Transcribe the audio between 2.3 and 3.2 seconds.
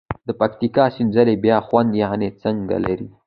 څکه لري.